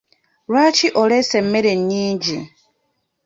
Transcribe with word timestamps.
Lwaki 0.49 0.87
oleese 1.01 1.35
emmere 1.41 1.71
nnyingi? 1.79 2.39